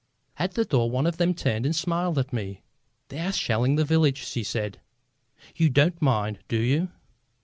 At 0.37 0.53
the 0.55 0.65
door 0.65 0.89
one 0.89 1.05
of 1.05 1.17
them 1.17 1.35
turned 1.35 1.63
and 1.63 1.75
smiled 1.75 2.17
at 2.17 2.33
me. 2.33 2.63
"They 3.09 3.19
are 3.19 3.31
shelling 3.31 3.75
the 3.75 3.85
village," 3.85 4.25
she 4.25 4.43
said. 4.43 4.79
"You 5.55 5.69
don't 5.69 6.01
mind, 6.01 6.39
do 6.47 6.57
you?" 6.57 6.89